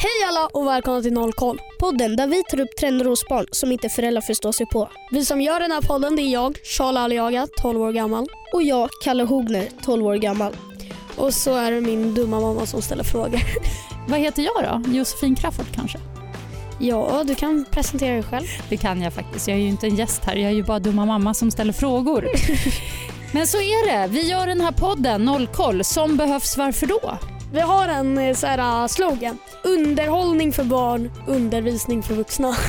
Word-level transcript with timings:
Hej 0.00 0.28
alla 0.28 0.46
och 0.46 0.66
välkomna 0.66 1.02
till 1.02 1.12
Noll 1.12 1.32
koll. 1.32 1.60
Podden 1.78 2.16
där 2.16 2.26
vi 2.26 2.42
tar 2.50 2.60
upp 2.60 2.76
trender 2.80 3.04
hos 3.04 3.28
barn 3.28 3.46
som 3.50 3.72
inte 3.72 3.88
föräldrar 3.88 4.20
förstår 4.20 4.52
sig 4.52 4.66
på. 4.66 4.90
Vi 5.10 5.24
som 5.24 5.40
gör 5.40 5.60
den 5.60 5.70
här 5.70 5.80
podden 5.80 6.16
det 6.16 6.22
är 6.22 6.32
jag, 6.32 6.58
Charles 6.64 6.98
Aliaga, 6.98 7.46
12 7.62 7.82
år 7.82 7.92
gammal. 7.92 8.26
Och 8.52 8.62
jag, 8.62 8.90
Kalle 9.04 9.22
Hogner, 9.22 9.68
12 9.84 10.06
år 10.06 10.14
gammal. 10.14 10.56
Och 11.16 11.34
så 11.34 11.54
är 11.54 11.72
det 11.72 11.80
min 11.80 12.14
dumma 12.14 12.40
mamma 12.40 12.66
som 12.66 12.82
ställer 12.82 13.04
frågor. 13.04 13.40
Vad 14.08 14.20
heter 14.20 14.42
jag 14.42 14.64
då? 14.64 14.92
Josefin 14.92 15.36
Crafoord 15.36 15.66
kanske? 15.74 15.98
Ja, 16.80 17.24
du 17.26 17.34
kan 17.34 17.64
presentera 17.70 18.14
dig 18.14 18.22
själv. 18.22 18.46
Det 18.68 18.76
kan 18.76 19.02
jag 19.02 19.12
faktiskt. 19.12 19.48
Jag 19.48 19.56
är 19.56 19.60
ju 19.60 19.68
inte 19.68 19.86
en 19.86 19.96
gäst 19.96 20.24
här. 20.24 20.36
Jag 20.36 20.50
är 20.50 20.54
ju 20.54 20.62
bara 20.62 20.78
dumma 20.78 21.06
mamma 21.06 21.34
som 21.34 21.50
ställer 21.50 21.72
frågor. 21.72 22.28
Men 23.32 23.46
så 23.46 23.56
är 23.56 23.92
det. 23.92 24.08
Vi 24.08 24.28
gör 24.28 24.46
den 24.46 24.60
här 24.60 24.72
podden, 24.72 25.24
Nollkoll, 25.24 25.84
som 25.84 26.16
behövs 26.16 26.56
varför 26.56 26.86
då? 26.86 27.18
Vi 27.52 27.60
har 27.60 27.88
en 27.88 28.18
eh, 28.18 28.34
så 28.34 28.46
här, 28.46 28.82
uh, 28.82 28.86
slogan. 28.86 29.38
Underhållning 29.64 30.52
för 30.52 30.64
barn, 30.64 31.10
undervisning 31.26 32.02
för 32.02 32.14
vuxna. 32.14 32.56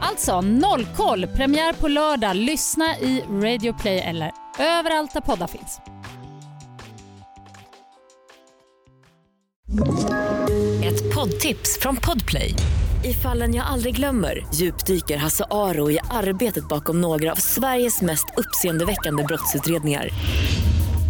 Alltså, 0.00 0.40
Nollkoll, 0.40 1.26
premiär 1.26 1.72
på 1.72 1.88
lördag. 1.88 2.36
Lyssna 2.36 2.98
i 2.98 3.24
Radio 3.30 3.72
Play 3.72 3.98
eller 3.98 4.32
överallt 4.58 5.12
där 5.12 5.20
poddar 5.20 5.46
finns. 5.46 5.80
Ett 10.84 11.14
poddtips 11.14 11.78
från 11.80 11.96
Podplay. 11.96 12.54
I 13.04 13.14
fallen 13.14 13.54
jag 13.54 13.66
aldrig 13.66 13.96
glömmer 13.96 14.46
djupdyker 14.54 15.16
Hasse 15.16 15.44
Aro 15.50 15.90
i 15.90 15.98
arbetet 16.10 16.68
bakom 16.68 17.00
några 17.00 17.32
av 17.32 17.36
Sveriges 17.36 18.02
mest 18.02 18.26
uppseendeväckande 18.36 19.24
brottsutredningar. 19.24 20.08